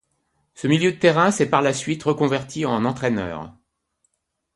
Ce 0.55 0.65
milieu 0.65 0.93
de 0.93 0.97
terrain 0.97 1.29
s'est 1.29 1.47
par 1.51 1.61
la 1.61 1.73
suite 1.73 2.01
reconverti 2.01 2.65
en 2.65 2.85
entraîneur. 2.85 3.53